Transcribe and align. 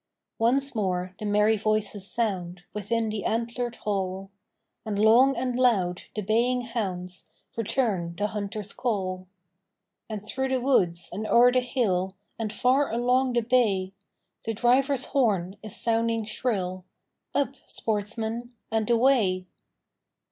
Once 0.39 0.73
more 0.73 1.13
the 1.19 1.25
merry 1.27 1.55
voices 1.55 2.07
sound 2.09 2.63
Within 2.73 3.09
the 3.09 3.23
antlered 3.23 3.75
hall, 3.75 4.31
And 4.83 4.97
long 4.97 5.37
and 5.37 5.55
loud 5.55 6.01
the 6.15 6.23
baying 6.23 6.61
hounds 6.61 7.27
Return 7.55 8.15
the 8.17 8.25
hunter's 8.29 8.73
call; 8.73 9.27
And 10.09 10.25
through 10.27 10.47
the 10.47 10.59
woods, 10.59 11.07
and 11.13 11.27
o'er 11.27 11.51
the 11.51 11.59
hill, 11.59 12.15
And 12.39 12.51
far 12.51 12.91
along 12.91 13.33
the 13.33 13.41
bay, 13.43 13.93
The 14.43 14.55
driver's 14.55 15.05
horn 15.05 15.55
is 15.61 15.75
sounding 15.75 16.25
shrill, 16.25 16.83
Up, 17.35 17.53
sportsmen, 17.67 18.53
and 18.71 18.89
away! 18.89 19.45